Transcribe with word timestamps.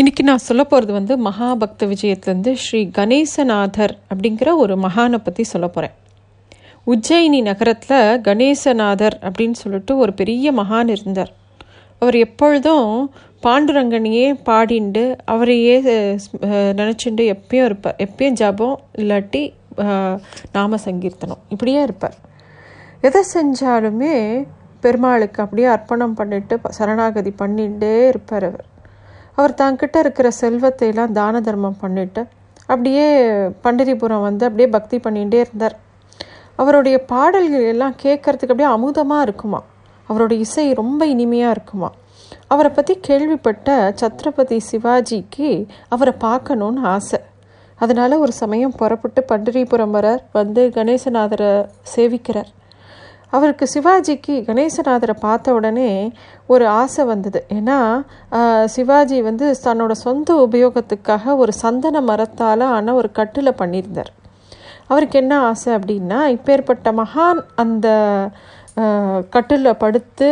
இன்னைக்கு 0.00 0.22
நான் 0.28 0.42
சொல்ல 0.46 0.62
போகிறது 0.64 0.92
வந்து 0.96 1.14
மகாபக்த 1.24 1.86
விஜயத்துலேருந்து 1.90 2.52
ஸ்ரீ 2.62 2.80
கணேசநாதர் 2.98 3.92
அப்படிங்கிற 4.10 4.48
ஒரு 4.62 4.74
மகானை 4.84 5.18
பற்றி 5.24 5.42
சொல்ல 5.50 5.66
போகிறேன் 5.68 5.96
உஜ்ஜயினி 6.92 7.40
நகரத்தில் 7.48 8.20
கணேசநாதர் 8.28 9.16
அப்படின்னு 9.26 9.58
சொல்லிட்டு 9.62 9.96
ஒரு 10.02 10.12
பெரிய 10.20 10.52
மகான் 10.60 10.92
இருந்தார். 10.94 11.32
அவர் 12.02 12.16
எப்பொழுதும் 12.26 12.88
பாண்டுரங்கனையே 13.46 14.28
பாடிண்டு 14.48 15.04
அவரையே 15.34 15.76
நினச்சிண்டு 16.80 17.26
எப்பயும் 17.34 17.68
இருப்பார். 17.70 17.98
எப்பயும் 18.06 18.38
ஜபம் 18.42 18.78
இல்லாட்டி 19.02 19.42
நாம 20.56 20.80
சங்கீர்த்தனம் 20.86 21.44
இப்படியே 21.48 21.82
இருப்பார். 21.88 22.18
எதை 23.08 23.24
செஞ்சாலுமே 23.36 24.14
பெருமாளுக்கு 24.86 25.42
அப்படியே 25.46 25.70
அர்ப்பணம் 25.76 26.18
பண்ணிட்டு 26.20 26.60
சரணாகதி 26.80 27.34
பண்ணிகிட்டே 27.44 27.94
இருப்பார் 28.14 28.48
அவர். 28.52 28.66
அவர் 29.40 29.58
தங்கிட்ட 29.60 29.98
இருக்கிற 30.04 30.30
செல்வத்தை 30.42 30.88
எல்லாம் 30.92 31.16
தான 31.20 31.40
தர்மம் 31.48 31.80
பண்ணிட்டு 31.80 32.22
அப்படியே 32.72 33.06
பண்டரிபுரம் 33.64 34.26
வந்து 34.28 34.44
அப்படியே 34.48 34.68
பக்தி 34.76 34.96
பண்ணிகிட்டே 35.04 35.38
இருந்தார். 35.44 35.76
அவருடைய 36.56 36.96
பாடல்கள் 37.12 37.70
எல்லாம் 37.72 37.94
கேட்கறதுக்கு 38.02 38.52
அப்படியே 38.54 38.70
அமுதமாக 38.76 39.26
இருக்குமா? 39.26 39.60
அவருடைய 40.08 40.38
இசை 40.46 40.64
ரொம்ப 40.80 41.06
இனிமையாக 41.14 41.54
இருக்குமா? 41.56 41.88
அவரை 42.52 42.70
பற்றி 42.70 42.94
கேள்விப்பட்ட 43.08 43.68
சத்ரபதி 44.00 44.56
சிவாஜிக்கு 44.70 45.48
அவரை 45.94 46.14
பார்க்கணுன்னு 46.24 46.82
ஆசை. 46.94 47.20
அதனால் 47.78 48.22
ஒரு 48.24 48.32
சமயம் 48.40 48.76
புறப்பட்டு 48.80 49.20
பண்டிரிபுரம் 49.30 49.94
வரார். 49.96 50.22
வந்து 50.38 50.62
கணேசநாதரை 50.74 51.52
சேவிக்கிறார். 51.94 52.50
அவருக்கு 53.36 53.66
சிவாஜிக்கு 53.74 54.34
கணேசநாதரை 54.48 55.14
பார்த்த 55.24 55.54
உடனே 55.58 55.90
ஒரு 56.52 56.64
ஆசை 56.80 57.02
வந்தது. 57.10 57.40
ஏன்னா 57.58 57.78
சிவாஜி 58.74 59.18
வந்து 59.28 59.46
தன்னோட 59.66 59.94
சொந்த 60.06 60.30
உபயோகத்துக்காக 60.46 61.36
ஒரு 61.42 61.52
சந்தன 61.62 62.00
மரத்தால் 62.10 62.64
ஆன 62.76 62.94
ஒரு 63.00 63.10
கட்டில் 63.18 63.58
பண்ணியிருந்தார். 63.60 64.10
அவருக்கு 64.92 65.16
என்ன 65.22 65.34
ஆசை 65.48 65.70
அப்படின்னா 65.78 66.20
இப்பேற்பட்ட 66.36 66.92
மகான் 67.00 67.42
அந்த 67.64 67.88
கட்டிலில் 69.34 69.80
படுத்து 69.82 70.28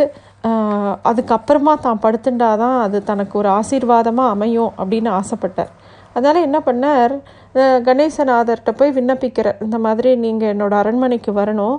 அதுக்கப்புறமா 1.09 1.73
தான் 1.85 2.01
படுத்துண்டாதான் 2.03 2.77
அது 2.85 2.97
தனக்கு 3.09 3.35
ஒரு 3.41 3.49
ஆசீர்வாதமாக 3.59 4.33
அமையும் 4.35 4.71
அப்படின்னு 4.79 5.09
ஆசைப்பட்டார். 5.19 5.71
அதனால் 6.13 6.45
என்ன 6.47 6.59
பண்ணார்? 6.67 7.13
கணேசநாதர்கிட்ட 7.87 8.71
போய் 8.79 8.95
விண்ணப்பிக்கிறார். 8.97 9.59
இந்த 9.65 9.77
மாதிரி 9.85 10.11
நீங்கள் 10.25 10.51
என்னோடய 10.53 10.81
அரண்மனைக்கு 10.83 11.31
வரணும். 11.39 11.77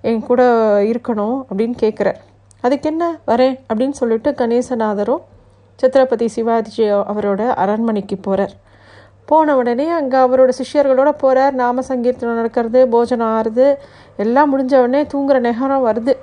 என் 0.00 0.22
கூட 0.22 0.42
இருக்கணும் 0.82 1.38
அப்படின்னு 1.50 1.76
கேட்குறார் 1.82 2.18
அதுக்கு 2.60 2.90
என்ன 2.90 3.18
வரேன் 3.26 3.58
அப்படின்னு 3.68 3.90
சொல்லிட்டு 3.90 4.30
கணேசநாதரும் 4.30 5.22
சத்ரபதி 5.82 6.26
சிவாஜி 6.26 6.90
அவரோட 6.90 7.42
அரண்மனைக்கு 7.48 8.16
போகிறார் 8.16 8.54
போன 9.24 9.56
உடனே 9.56 9.88
அங்கே 9.88 10.16
அவரோட 10.16 10.50
சிஷ்யர்களோட 10.58 11.08
போகிறார் 11.08 11.54
நாம 11.54 11.82
சங்கீர்த்தனம் 11.82 12.34
நடக்கிறது 12.34 12.88
போஜனம் 12.88 13.32
ஆறுது 13.38 13.66
எல்லாம் 14.16 14.50
முடிஞ்ச 14.52 14.74
உடனே 14.78 15.02
தூங்குற 15.02 15.38
நேரம் 15.38 15.86
வருது. 15.86 16.14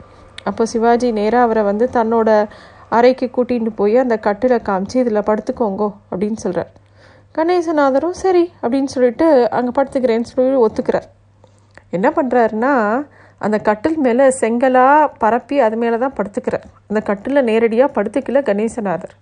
அப்போ 0.44 0.66
சிவாஜி 0.66 1.12
நேராக 1.12 1.44
அவரை 1.44 1.64
வந்து 1.64 1.90
தன்னோட 1.94 2.48
அறைக்கு 2.90 3.30
கூட்டிகிட்டு 3.36 3.72
போய் 3.76 3.98
அந்த 3.98 4.20
கட்டில 4.24 4.58
காமிச்சு 4.70 4.96
இதில் 4.96 5.28
படுத்துக்கோங்கோ 5.30 5.94
அப்படின்னு 6.12 6.36
சொல்கிறார் 6.36 6.72
கணேசநாதரும் 7.36 8.18
சரி 8.24 8.54
அப்படின்னு 8.62 8.86
சொல்லிட்டு 8.86 9.50
அங்கே 9.50 9.82
படுத்துக்கிறேன்னு 9.82 10.22
சொல்லி 10.22 10.66
ஒத்துக்கிறார். 10.66 11.08
என்ன 11.90 12.10
பண்ணுறாருன்னா 12.16 12.74
அந்த 13.42 13.58
கட்டில் 13.68 13.98
மேலே 14.06 14.26
செங்கலாக 14.42 15.10
பரப்பி 15.24 15.58
அது 15.66 15.76
மேலே 15.82 15.98
தான் 16.04 16.16
படுத்துக்கிறார் 16.18 16.68
அந்த 16.90 17.00
கட்டில் 17.10 17.48
நேரடியாக 17.50 17.96
படுத்துக்கல 17.98 18.42
கணேசநாதர். 18.50 19.16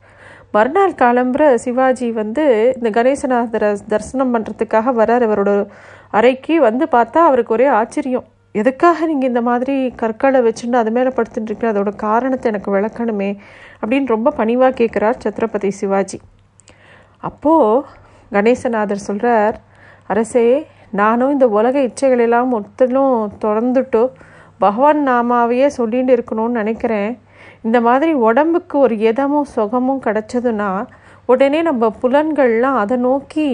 மறுநாள் 0.55 0.99
காலம்புற 1.01 1.43
சிவாஜி 1.63 2.07
வந்து 2.21 2.43
இந்த 2.77 2.89
கணேசநாதரை 2.97 3.69
தரிசனம் 3.93 4.33
பண்ணுறதுக்காக 4.33 4.93
வரார் 4.99 5.25
அவரோட 5.27 5.51
அறைக்கு 6.19 6.55
வந்து 6.67 6.85
பார்த்தா 6.95 7.19
அவருக்கு 7.29 7.55
ஒரே 7.57 7.67
ஆச்சரியம். 7.79 8.27
எதுக்காக 8.61 9.05
நீங்கள் 9.11 9.29
இந்த 9.31 9.41
மாதிரி 9.49 9.75
கற்களை 10.01 10.39
வச்சுட்டு 10.47 10.77
அது 10.81 10.91
மேலே 10.97 11.11
படுத்துட்டு 11.17 11.49
இருக்கீங்க? 11.49 11.73
அதோட 11.73 11.91
காரணத்தை 12.05 12.47
எனக்கு 12.51 12.71
விளக்கணுமே 12.75 13.29
அப்படின்னு 13.81 14.13
ரொம்ப 14.15 14.33
பணிவாக 14.39 14.77
கேட்குறார் 14.81 15.17
சத்ரபதி 15.23 15.71
சிவாஜி. 15.79 16.19
அப்போது 17.29 17.83
கணேசநாதர் 18.35 19.05
சொல்கிறார் 19.07 19.57
அரசே 20.13 20.47
நானும் 20.99 21.31
இந்த 21.31 21.45
உலக 21.57 21.75
இச்சைகளெல்லாம் 21.79 22.49
மொத்தலும் 22.55 23.13
திறந்துட்டு 23.41 24.01
பகவான் 24.63 25.01
நாமாவையே 25.07 25.67
சொல்லிட்டு 25.77 26.11
இருக்கணும்னு 26.15 26.59
நினைக்கிறேன். 26.59 27.11
இந்த 27.61 27.81
மாதிரி 27.81 28.13
உடம்புக்கு 28.27 28.75
ஒரு 28.79 28.95
எதமும் 28.99 29.49
சுகமும் 29.55 30.01
கிடச்சதுன்னா 30.01 30.69
உடனே 31.25 31.61
நம்ம 31.61 31.91
புலன்கள்லாம் 32.01 32.79
அதை 32.83 32.97
நோக்கி 32.97 33.47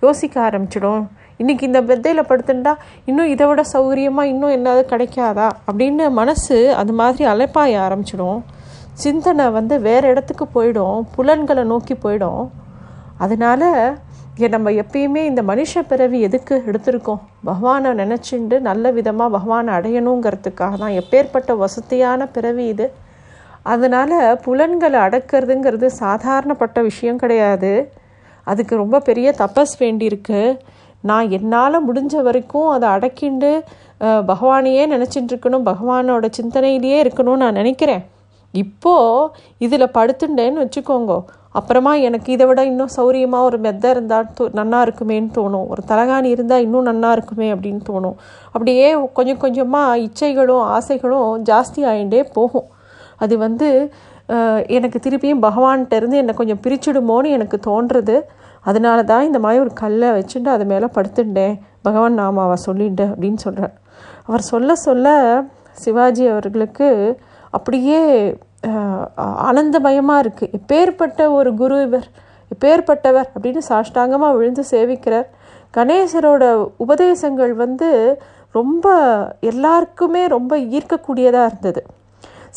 யோசிக்க 0.00 0.34
ஆரம்பிச்சிடும். 0.48 1.04
இன்னைக்கு 1.36 1.66
இந்த 1.66 1.80
பெத்தையில் 1.82 2.28
படுத்துட்டா 2.28 2.72
இன்னும் 3.04 3.26
இதை 3.26 3.46
விட 3.46 3.62
சௌகரியமாக 3.72 4.30
இன்னும் 4.32 4.54
என்னது 4.56 4.82
கிடைக்காதா 4.92 5.48
அப்படின்னு 5.72 6.06
மனசு 6.10 6.58
அது 6.74 6.92
மாதிரி 6.92 7.24
அலைப்பாய 7.30 7.74
ஆரம்பிச்சிடும். 7.86 8.40
சிந்தனை 8.92 9.46
வந்து 9.50 9.80
வேறு 9.80 10.08
இடத்துக்கு 10.08 10.46
போயிடும். 10.54 11.00
புலன்களை 11.16 11.64
நோக்கி 11.64 11.94
போயிடும். 11.94 12.44
அதனால 13.18 13.62
நம்ம 14.54 14.70
எப்பயுமே 14.82 15.20
இந்த 15.28 15.42
மனுஷ 15.42 15.82
பிறவி 15.90 16.18
எதுக்கு 16.26 16.54
எடுத்திருக்கோம்? 16.68 17.20
பகவானை 17.48 17.90
நினச்சிண்டு 18.00 18.56
நல்ல 18.66 18.90
விதமாக 18.96 19.30
பகவானை 19.36 19.70
அடையணுங்கிறதுக்காக 19.76 20.74
தான். 20.82 20.96
எப்பேற்பட்ட 21.00 21.56
வசதியான 21.62 22.26
பிறவி 22.34 22.64
இது. 22.72 22.86
அதனால் 23.62 24.16
புலன்களை 24.44 24.98
அடக்கிறதுங்கிறது 25.06 25.88
சாதாரணப்பட்ட 26.02 26.82
விஷயம் 26.82 27.20
கிடையாது. 27.22 27.72
அதுக்கு 28.50 28.76
ரொம்ப 28.82 29.00
பெரிய 29.00 29.34
தபஸ் 29.38 29.74
வேண்டியிருக்கு. 29.84 30.58
நான் 31.10 31.30
என்னால் 31.38 31.86
முடிஞ்ச 31.88 32.22
வரைக்கும் 32.28 32.68
அதை 32.74 32.86
அடக்கிண்டு 32.96 33.50
பகவானையே 34.30 34.84
நினச்சிட்டு 34.94 35.32
இருக்கணும் 35.32 35.66
பகவானோட 35.70 36.26
சிந்தனையிலேயே 36.38 37.00
இருக்கணும்னு 37.04 37.44
நான் 37.44 37.60
நினைக்கிறேன். 37.62 38.04
இப்போது 38.54 39.30
இதில் 39.66 39.94
படுத்துட்டேன்னு 39.96 40.62
வச்சுக்கோங்க. 40.64 41.14
அப்புறமா 41.58 41.92
எனக்கு 42.06 42.28
இதை 42.34 42.44
விட 42.48 42.60
இன்னும் 42.70 42.92
சௌரியமாக 42.96 43.48
ஒரு 43.48 43.58
மெத்தை 43.64 43.90
இருந்தால் 43.94 44.26
தோ 44.38 44.44
நன்னா 44.58 44.78
இருக்குமேன்னு 44.86 45.30
தோணும். 45.38 45.66
ஒரு 45.72 45.82
தலகாணி 45.90 46.28
இருந்தால் 46.36 46.64
இன்னும் 46.66 46.88
நன்னா 46.90 47.10
இருக்குமே 47.16 47.48
அப்படின்னு 47.54 47.82
தோணும். 47.90 48.16
அப்படியே 48.54 48.88
கொஞ்சம் 49.18 49.40
கொஞ்சமாக 49.44 50.00
இச்சைகளும் 50.06 50.64
ஆசைகளும் 50.76 51.30
ஜாஸ்தி 51.50 51.82
ஆகிட்டே 51.92 52.22
போகும். 52.38 52.68
அது 53.24 53.34
வந்து 53.46 53.68
எனக்கு 54.76 54.98
திருப்பியும் 55.04 55.44
பகவான்கிட்ட 55.46 55.94
இருந்து 56.00 56.20
என்னை 56.22 56.34
கொஞ்சம் 56.38 56.62
பிரிச்சுடுமோன்னு 56.64 57.34
எனக்கு 57.36 57.58
தோன்றுறது 57.68 58.16
அதனால 58.70 58.98
தான் 59.10 59.26
இந்த 59.28 59.38
மாதிரி 59.44 59.62
ஒரு 59.64 59.72
கல்லை 59.82 60.08
வச்சுட்டு 60.16 60.50
அது 60.54 60.64
மேலே 60.72 60.86
படுத்துட்டேன். 60.96 61.54
பகவான் 61.86 62.18
நாமாவை 62.20 62.56
சொல்லிட்டு 62.68 63.04
அப்படின்னு 63.12 63.40
சொல்கிறார் 63.44 63.74
அவர் 64.28 64.42
சொல்ல 64.52 64.74
சொல்ல 64.86 65.08
சிவாஜி 65.84 66.24
அவர்களுக்கு 66.32 66.88
அப்படியே 67.56 68.00
ஆனந்தமயமாக 69.48 70.22
இருக்குது 70.24 70.54
எப்பேற்பட்ட 70.58 71.20
ஒரு 71.38 71.50
குரு 71.54 71.76
இவர் 71.86 72.06
எப்பேற்பட்டவர் 72.50 73.28
அப்படின்னு 73.34 73.62
சாஷ்டாங்கமாக 73.68 74.36
விழுந்து 74.36 74.62
சேவிக்கிறார். 74.70 75.28
கணேசரோட 75.76 76.44
உபதேசங்கள் 76.84 77.52
வந்து 77.64 77.88
ரொம்ப 78.58 78.86
எல்லாருக்குமே 79.50 80.22
ரொம்ப 80.36 80.52
ஈர்க்கக்கூடியதாக 80.76 81.48
இருந்தது. 81.50 81.80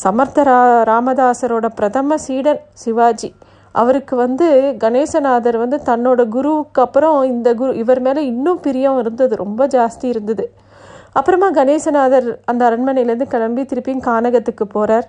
சமர்த்த 0.04 0.44
ரா 0.48 0.58
ராமதாசரோட 0.90 1.66
பிரதம 1.78 2.16
சீடன் 2.26 2.60
சிவாஜி 2.82 3.30
அவருக்கு 3.74 4.14
வந்து 4.16 4.46
கணேசநாதர் 4.84 5.58
வந்து 5.62 5.78
தன்னோட 5.88 6.20
குருவுக்கு 6.36 6.80
அப்புறம் 6.86 7.18
இந்த 7.32 7.48
குரு 7.54 7.72
இவர் 7.82 8.00
மேலே 8.06 8.22
இன்னும் 8.32 8.60
பிரியம் 8.66 8.98
இருந்தது 9.02 9.34
ரொம்ப 9.44 9.66
ஜாஸ்தி 9.76 10.06
இருந்தது. 10.14 10.44
அப்புறமா 11.18 11.48
கணேசநாதர் 11.58 12.28
அந்த 12.50 12.62
அரண்மனையிலேருந்து 12.70 13.28
கிளம்பி 13.34 13.62
திருப்பியும் 13.70 14.06
கானகத்துக்கு 14.08 14.66
போகிறார் 14.76 15.08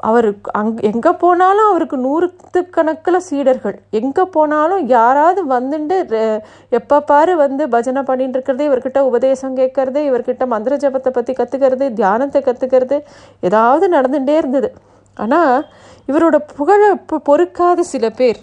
அவர் 0.00 0.28
அங் 0.52 0.76
எங்கே 0.82 1.10
போனாலும் 1.12 1.70
அவருக்கு 1.70 1.96
நூறுக்கணக்கில் 1.98 3.16
சீடர்கள். 3.16 3.82
எங்கே 3.90 4.22
போனாலும் 4.22 4.86
யாராவது 4.86 5.48
வந்துட்டு 5.48 6.20
எப்போ 6.68 7.00
பாரு 7.00 7.36
வந்து 7.36 7.68
பஜனை 7.68 8.02
பண்ணிட்டு 8.02 8.32
இருக்கிறது 8.32 8.68
இவர்கிட்ட 8.68 8.98
உபதேசம் 9.00 9.56
கேட்கறது 9.56 10.00
இவர்கிட்ட 10.08 10.46
மந்திர 10.46 10.76
ஜபத்தை 10.76 11.08
பற்றி 11.08 11.32
கற்றுக்கிறது 11.32 11.92
தியானத்தை 11.92 12.42
கற்றுக்கிறது 12.42 12.98
ஏதாவது 13.40 13.88
நடந்துகிட்டே 13.90 14.36
இருந்தது. 14.36 14.70
ஆனால் 15.16 15.66
இவரோட 16.08 16.36
புகழை 16.56 16.90
பொ- 17.08 17.18
பொறுக்காத 17.24 17.80
சில 17.82 18.10
பேர் 18.10 18.40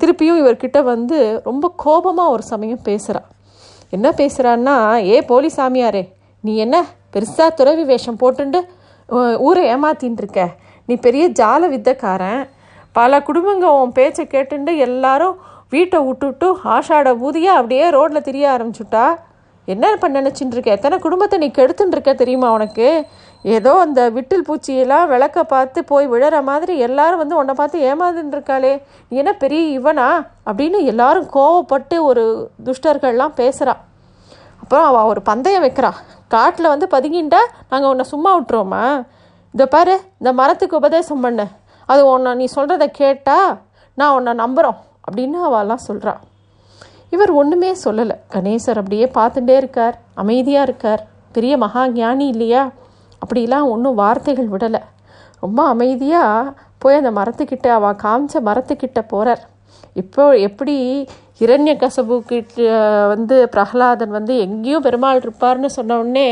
திருப்பியும் 0.00 0.40
இவர்கிட்ட 0.42 0.82
வந்து 0.82 1.18
ரொம்ப 1.44 1.72
கோபமாக 1.76 2.30
ஒரு 2.30 2.42
சமயம் 2.42 2.84
பேசுகிறா 2.84 3.22
என்ன 3.90 4.10
பேசுகிறான்னா 4.10 4.76
ஏ 5.04 5.22
போலி 5.22 5.50
சாமியாரே 5.56 6.04
நீ 6.44 6.56
என்ன 6.56 6.76
பெருசாக 7.12 7.54
துறவி 7.54 7.84
வேஷம் 7.84 8.18
போட்டுண்டு 8.20 8.60
ஊரை 9.38 9.74
ஏமாத்தின்னு 9.74 10.20
இருக்க. 10.22 10.48
நீ 10.86 10.94
பெரிய 10.96 11.28
ஜால 11.28 11.68
வித்தக்காரன். 11.74 12.48
பல 12.92 13.18
குடும்பங்க 13.18 13.66
உன் 13.80 13.92
பேச்சை 13.92 14.24
கேட்டுண்டு 14.30 14.76
எல்லாரும் 14.76 15.36
வீட்டை 15.70 16.00
விட்டுவிட்டு 16.00 16.56
ஆஷாட 16.64 17.10
ஊதியாக 17.18 17.56
அப்படியே 17.56 17.90
ரோட்டில் 17.90 18.22
திரிய 18.22 18.46
ஆரம்பிச்சுட்டா? 18.48 19.04
என்ன 19.64 19.96
பண்ண 19.96 20.20
நினச்சின்னு 20.20 20.52
இருக்க? 20.52 20.70
எத்தனை 20.70 20.98
குடும்பத்தை 20.98 21.38
நீ 21.38 21.50
கெடுத்துன்னு 21.58 21.92
இருக்க 21.92 22.14
தெரியுமா 22.14 22.52
உனக்கு? 22.52 23.06
ஏதோ 23.42 23.72
அந்த 23.78 24.10
விட்டில் 24.10 24.46
பூச்சியெல்லாம் 24.48 25.06
விளக்க 25.06 25.44
பார்த்து 25.44 25.84
போய் 25.84 26.08
விழற 26.08 26.42
மாதிரி 26.42 26.78
எல்லாரும் 26.78 27.18
வந்து 27.18 27.36
உன்னை 27.36 27.54
பார்த்து 27.54 27.78
ஏமாந்துட்டு 27.80 28.36
இருக்காளே. 28.36 28.82
நீ 29.08 29.16
என்ன 29.16 29.32
பெரிய 29.32 29.80
இவனா? 29.80 30.26
அப்படின்னு 30.46 30.84
எல்லாரும் 30.84 31.30
கோவப்பட்டு 31.34 31.98
ஒரு 32.00 32.50
துஷ்டர்கள்லாம் 32.64 33.36
பேசுகிறா 33.36 33.74
அப்புறம் 34.62 34.86
அவள் 34.90 35.10
ஒரு 35.12 35.22
பந்தயம் 35.22 35.64
வைக்கிறா. 35.64 35.90
காட்டில் 36.34 36.72
வந்து 36.72 36.86
பதுங்கிண்டா 36.90 37.40
நாங்கள் 37.70 37.90
உன்னை 37.90 38.04
சும்மா 38.12 38.30
விட்டுருவோமா? 38.38 38.84
இதை 39.54 39.66
பாரு 39.66 39.94
இந்த 40.18 40.32
மரத்துக்கு 40.32 40.76
உபதேசம் 40.76 41.20
பண்ண. 41.20 41.46
அது 41.88 42.02
உன்னை 42.06 42.34
நீ 42.34 42.46
சொல்கிறத 42.56 42.86
கேட்டால் 43.00 43.50
நான் 43.98 44.14
உன்னை 44.16 44.32
நம்புகிறோம் 44.32 44.78
அப்படின்னு 45.06 45.38
அவெல்லாம் 45.48 45.86
சொல்கிறா 45.88 46.14
இவர் 47.14 47.30
ஒன்றுமே 47.30 47.70
சொல்லலை. 47.84 48.14
கணேசர் 48.34 48.80
அப்படியே 48.80 49.06
பார்த்துட்டே 49.14 49.56
இருக்கார். 49.56 49.96
அமைதியாக 50.14 50.66
இருக்கார். 50.68 51.02
பெரிய 51.32 51.56
மகா 51.56 51.82
ஞானி 51.88 52.26
இல்லையா? 52.26 52.62
அப்படிலாம் 53.22 53.68
ஒன்றும் 53.74 53.94
வார்த்தைகள் 53.94 54.48
விடலை. 54.48 54.80
ரொம்ப 55.40 55.60
அமைதியாக 55.66 56.52
போய் 56.78 57.00
அந்த 57.00 57.10
மரத்துக்கிட்ட 57.10 57.68
அவள் 57.78 58.00
காமிச்ச 58.02 58.34
மரத்துக்கிட்ட 58.48 59.00
போகிறார் 59.08 59.42
இப்போ 60.00 60.24
எப்படி 60.46 60.76
இரண்ய 61.42 61.72
கசபு 61.82 62.16
கிட்ட 62.30 62.64
வந்து 63.12 63.36
பிரகலாதன் 63.48 64.12
வந்து 64.16 64.34
எங்கேயும் 64.38 64.84
பெருமாள் 64.86 65.20
இருப்பார்னு 65.22 65.68
சொன்ன 65.76 65.96
உடனே 65.98 66.26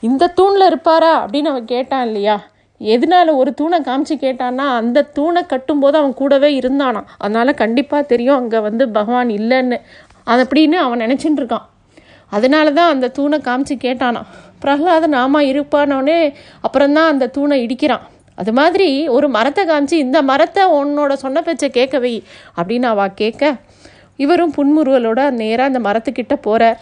இந்த 0.00 0.32
தூணில் 0.38 0.66
இருப்பாரா 0.66 1.12
அப்படின்னு 1.24 1.50
அவன் 1.52 1.70
கேட்டான் 1.72 2.04
இல்லையா? 2.06 2.36
எதனால 2.80 3.34
ஒரு 3.40 3.50
தூணை 3.54 3.78
காமிச்சு 3.80 4.14
கேட்டான்னா 4.24 4.66
அந்த 4.80 5.08
தூணை 5.16 5.42
கட்டும்போது 5.42 5.96
அவன் 6.00 6.14
கூடவே 6.14 6.50
இருந்தானான் 6.58 7.10
அதனால 7.18 7.52
கண்டிப்பாக 7.62 8.08
தெரியும் 8.12 8.38
அங்கே 8.40 8.58
வந்து 8.58 8.84
பகவான் 8.88 9.28
இல்லைன்னு. 9.38 9.78
அது 10.26 10.42
அப்படின்னு 10.44 10.78
அவன் 10.86 11.02
நினச்சிட்டு 11.04 11.40
இருக்கான். 11.42 11.66
அதனால 12.32 12.66
தான் 12.70 12.92
அந்த 12.94 13.12
தூணை 13.18 13.38
காமிச்சு 13.48 13.76
கேட்டானான் 13.86 14.28
பிரகலாதன் 14.60 15.16
ஆமா 15.24 15.40
இருப்பானோடனே 15.52 16.18
அப்புறம்தான் 16.60 17.12
அந்த 17.12 17.30
தூணை 17.36 17.56
இடிக்கிறான். 17.66 18.04
அது 18.34 18.52
மாதிரி 18.52 18.88
ஒரு 19.08 19.26
மரத்தை 19.28 19.62
காமிச்சு 19.66 19.96
இந்த 20.06 20.18
மரத்தை 20.22 20.62
உன்னோட 20.78 21.12
சொன்ன 21.24 21.42
பேச்சை 21.42 21.68
கேட்க 21.70 21.96
வை 21.98 22.14
அப்படின்னு 22.58 22.88
அவ 22.92 23.08
கேட்க 23.22 23.42
இவரும் 24.24 24.56
புன்முறுவலோட 24.58 25.20
நேராக 25.42 25.70
அந்த 25.70 25.80
மரத்துக்கிட்ட 25.88 26.36
போகிறார் 26.46 26.80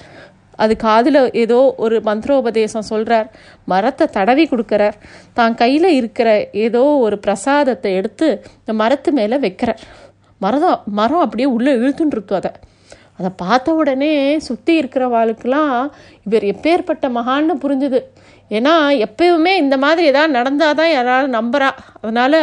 அது 0.62 0.74
காதில் 0.86 1.18
ஏதோ 1.42 1.58
ஒரு 1.84 1.96
மந்திரோபதேசம் 2.08 2.88
சொல்கிறார் 2.90 3.28
மரத்தை 3.72 4.06
தடவி 4.16 4.44
கொடுக்குறார். 4.50 4.96
தான் 5.38 5.54
கையில் 5.60 5.88
இருக்கிற 5.98 6.28
ஏதோ 6.64 6.82
ஒரு 7.06 7.16
பிரசாதத்தை 7.26 7.90
எடுத்து 8.00 8.26
இந்த 8.58 8.72
மரத்து 8.82 9.10
மேலே 9.18 9.36
வைக்கிறார். 9.44 9.80
மரம் 10.40 10.82
மரம் 11.00 11.24
அப்படியே 11.24 11.48
உள்ளே 11.56 11.72
இழுத்துன்னு 11.80 12.36
அதை. 12.40 12.52
அதை 13.18 13.30
பார்த்த 13.42 13.72
உடனே 13.80 14.12
சுற்றி 14.48 14.74
இருக்கிறவாளுக்கெல்லாம் 14.80 15.72
இவர் 16.26 16.46
எப்பேற்பட்ட 16.52 17.08
மகான்னு 17.16 17.56
புரிஞ்சுது. 17.64 18.00
ஏன்னா 18.50 18.74
எப்பயுமே 19.06 19.52
இந்த 19.64 19.76
மாதிரி 19.84 20.06
ஏதாவது 20.12 20.36
நடந்தால் 20.38 20.78
தான் 20.78 20.94
யாராலும் 20.96 21.36
நம்புறா. 21.38 21.68
அதனால் 22.02 22.40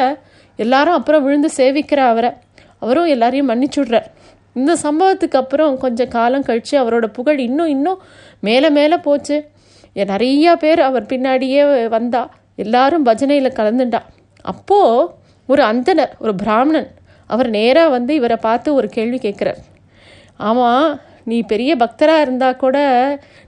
எல்லாரும் 0.66 0.98
அப்புறம் 1.00 1.26
விழுந்து 1.26 1.50
சேவிக்கிற 1.60 2.02
அவரை. 2.12 2.32
அவரும் 2.84 3.12
எல்லாரையும் 3.14 3.50
மன்னிச்சுடுறார். 3.52 4.08
இந்த 4.60 4.74
சம்பவத்துக்கு 4.84 5.38
அப்புறம் 5.42 5.78
கொஞ்சம் 5.78 6.14
காலம் 6.16 6.48
கழித்து 6.48 6.76
அவரோட 6.82 7.08
புகழ் 7.18 7.40
இன்னும் 7.48 7.72
இன்னும் 7.76 8.02
மேலே 8.48 8.70
மேலே 8.78 8.98
போச்சு. 9.08 9.38
நிறையா 10.14 10.54
பேர் 10.64 10.82
அவர் 10.90 11.10
பின்னாடியே 11.12 11.62
வந்தா 11.96 12.22
எல்லாரும் 12.56 13.06
பஜனையில் 13.06 13.58
கலந்துண்டா. 13.60 14.02
அப்போது 14.54 15.10
ஒரு 15.48 15.62
அந்தனர் 15.64 16.14
ஒரு 16.20 16.34
பிராமணன் 16.36 16.90
அவர் 17.30 17.50
நேராக 17.50 17.90
வந்து 17.90 18.12
இவரை 18.16 18.38
பார்த்து 18.38 18.70
ஒரு 18.74 18.88
கேள்வி 18.88 19.18
கேட்குறார். 19.18 19.62
ஆமாம் 20.50 21.00
நீ 21.24 21.38
பெரிய 21.52 21.72
பக்தராக 21.76 22.26
இருந்தால் 22.26 22.62
கூட 22.64 22.78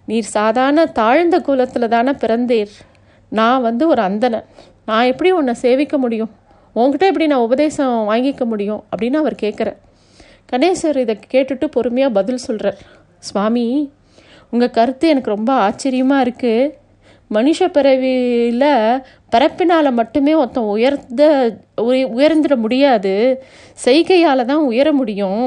நீர் 0.06 0.34
சாதாரண 0.38 0.86
தாழ்ந்த 1.00 1.36
குலத்தில் 1.40 1.94
தானே 1.96 2.14
பிறந்தீர். 2.24 2.74
நான் 3.32 3.66
வந்து 3.68 3.84
ஒரு 3.88 4.02
அந்தனன் 4.02 4.48
நான் 4.86 5.10
எப்படி 5.12 5.30
உன்னை 5.32 5.54
சேவிக்க 5.54 5.98
முடியும்? 5.98 6.32
உன்கிட்ட 6.76 7.06
எப்படி 7.12 7.28
நான் 7.28 7.46
உபதேசம் 7.48 7.96
வாங்கிக்க 8.10 8.44
முடியும்? 8.46 8.82
அப்படின்னு 8.92 9.20
அவர் 9.22 9.36
கேட்குறேன் 9.42 9.78
கணேசர் 10.52 11.00
இதை 11.04 11.16
கேட்டுட்டு 11.34 11.66
பொறுமையாக 11.76 12.18
பதில் 12.18 12.46
சொல்கிறார் 12.48 12.80
சுவாமி 13.28 13.66
உங்கள் 14.54 14.76
கருத்து 14.78 15.08
எனக்கு 15.14 15.36
ரொம்ப 15.36 15.52
ஆச்சரியமாக 15.66 16.26
இருக்குது 16.26 16.72
மனுஷ 17.32 17.66
பிறவியில் 17.76 18.72
பிறப்பினால் 19.34 19.98
மட்டுமே 20.00 20.34
ஒருத்தன் 20.42 20.72
உயர்ந்த 20.76 21.24
உயர்ந்துட 22.18 22.56
முடியாது. 22.56 23.14
செய்கையால் 23.86 24.50
தான் 24.52 24.64
உயர 24.70 24.88
முடியும். 24.94 25.44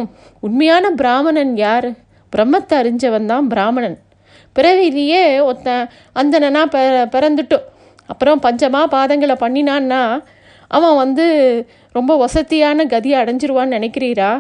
உண்மையான 0.47 0.93
பிராமணன் 1.01 1.53
யார்? 1.57 1.89
பிரம்மத்தை 2.33 2.77
அறிஞ்சவன் 2.83 3.31
தான் 3.33 3.49
பிராமணன். 3.53 3.97
பிறவிலேயே 4.57 5.25
ஒருத்தன் 5.49 5.85
அந்தனா 6.21 6.63
ப 6.75 6.79
பிறந்துட்டோம் 7.17 7.67
அப்புறம் 8.13 8.43
பஞ்சமாக 8.47 8.93
பாதங்களை 8.97 9.37
பண்ணினான்னா 9.45 10.03
அவன் 10.71 10.97
வந்து 10.97 11.27
ரொம்ப 11.95 12.13
வசதியான 12.17 12.85
கதியை 12.85 13.17
அடைஞ்சிருவான்னு 13.23 13.77
நினைக்கிறீரா? 13.79 14.31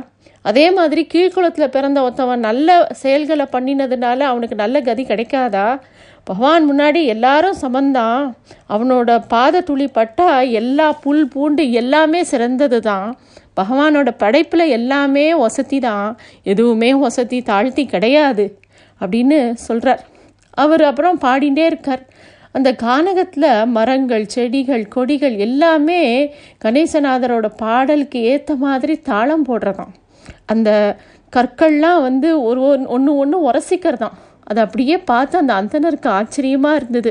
அதே 0.42 0.70
மாதிரி 0.70 1.06
கீழ்குளத்தில் 1.14 1.74
பிறந்த 1.76 1.98
ஒருத்தவன் 2.00 2.46
நல்ல 2.48 2.68
செயல்களை 2.92 3.46
பண்ணினதுனால 3.52 4.20
அவனுக்கு 4.20 4.54
நல்ல 4.54 4.80
கதி 4.80 5.04
கிடைக்காதா? 5.04 5.66
பகவான் 6.24 6.64
முன்னாடி 6.70 7.04
எல்லாரும் 7.04 7.60
சமந்தான். 7.60 8.24
அவனோட 8.68 9.22
பாத 9.28 9.60
துளி 9.60 9.86
பட்டா 9.88 10.40
எல்லா 10.40 10.92
புல் 10.92 11.28
பூண்டு 11.28 11.70
எல்லாமே 11.70 12.22
சிறந்தது 12.22 12.80
தான் 12.80 13.08
பகவானோட 13.60 14.10
படைப்பில் 14.18 14.66
எல்லாமே 14.68 15.34
வசதி 15.34 15.78
தான் 15.80 16.18
எதுவுமே 16.42 16.94
வசதி 16.94 17.42
தாழ்த்தி 17.42 17.86
கிடையாது 17.86 18.46
அப்படின்னு 19.00 19.52
சொல்கிறார் 19.52 20.02
அவர் 20.50 20.82
அப்புறம் 20.82 21.20
பாடிண்டே 21.20 21.64
இருக்கார். 21.64 22.04
அந்த 22.52 22.72
கானகத்தில் 22.82 23.50
மரங்கள் 23.66 24.26
செடிகள் 24.26 24.88
கொடிகள் 24.88 25.36
எல்லாமே 25.36 26.34
கணேசநாதரோட 26.64 27.46
பாடலுக்கு 27.56 28.22
ஏற்ற 28.22 28.54
மாதிரி 28.54 28.96
தாளம் 29.10 29.46
போடுறதாம். 29.46 29.92
அந்த 30.46 30.70
கற்கள்லாம் 31.32 32.02
வந்து 32.08 32.28
ஒரு 32.48 32.60
ஒன்று 32.96 33.12
ஒன்று 33.22 33.96
தான் 34.04 34.16
அதை 34.50 34.60
அப்படியே 34.64 34.96
பார்த்து 35.10 35.34
அந்த 35.40 35.52
அந்தனருக்கு 35.60 36.08
ஆச்சரியமாக 36.18 36.78
இருந்தது. 36.80 37.10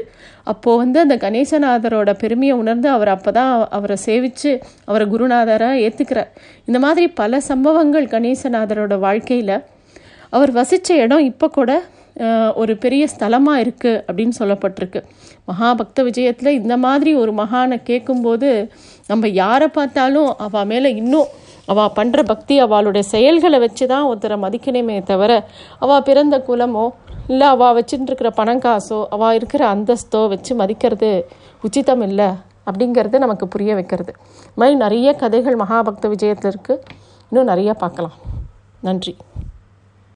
அப்போது 0.51 0.79
வந்து 0.81 0.97
அந்த 0.99 1.15
கணேசநாதரோட 1.23 2.11
பெருமையை 2.23 2.55
உணர்ந்து 2.61 2.87
அவர் 2.89 3.09
அப்போ 3.13 3.31
தான் 3.31 3.51
அவரை 3.77 3.97
சேவித்து 4.05 4.51
அவரை 4.89 5.05
குருநாதராக 5.13 5.81
ஏற்றுக்கிறார் 5.85 6.29
இந்த 6.65 6.79
மாதிரி 6.79 7.07
பல 7.21 7.39
சம்பவங்கள் 7.49 8.07
கணேசநாதரோட 8.13 8.95
வாழ்க்கையில். 8.99 9.55
அவர் 10.29 10.51
வசித்த 10.59 10.95
இடம் 11.03 11.25
இப்போ 11.31 11.47
கூட 11.57 11.71
ஒரு 12.61 12.73
பெரிய 12.77 13.03
ஸ்தலமாக 13.13 13.61
இருக்குது 13.63 14.01
அப்படின்னு 14.07 14.35
சொல்லப்பட்டிருக்கு. 14.39 15.01
மகாபக்த 15.49 16.03
விஜயத்தில் 16.07 16.57
இந்த 16.61 16.75
மாதிரி 16.85 17.11
ஒரு 17.21 17.31
மகானை 17.41 17.77
கேட்கும்போது 17.89 18.49
நம்ம 19.07 19.27
யாரை 19.43 19.67
பார்த்தாலும் 19.77 20.29
அவள் 20.45 20.69
மேலே 20.71 20.89
இன்னும் 21.01 21.29
அவள் 21.71 21.95
பண்ணுற 21.97 22.19
பக்தி 22.31 22.55
அவளுடைய 22.65 23.03
செயல்களை 23.13 23.57
வச்சு 23.65 23.85
தான் 23.93 24.07
ஒருத்தரை 24.09 24.37
மதிக்கணுமே 24.45 24.97
தவிர 25.11 25.31
அவள் 25.85 26.05
பிறந்த 26.09 26.37
குலமோ 26.47 26.85
இல்லை 27.31 27.47
அவள் 27.55 27.75
வச்சுட்டுருக்கிற 27.77 28.29
பணம் 28.39 28.63
காசோ 28.65 28.99
அவள் 29.15 29.35
இருக்கிற 29.39 29.63
அந்தஸ்தோ 29.73 30.21
வச்சு 30.33 30.53
மதிக்கிறது 30.61 31.11
உச்சிதம் 31.67 32.05
இல்லை 32.09 32.29
அப்படிங்கிறது 32.67 33.23
நமக்கு 33.25 33.45
புரிய 33.53 33.71
வைக்கிறது. 33.79 34.11
இது 34.47 34.59
மாதிரி 34.61 34.75
நிறைய 34.85 35.09
கதைகள் 35.21 35.61
மகாபக்த 35.63 36.07
விஜயத்தில் 36.13 36.51
இருக்குது 36.51 36.81
இன்னும் 37.31 37.51
நிறைய 37.51 37.71
பார்க்கலாம். 37.83 38.15
நன்றி. 38.87 39.13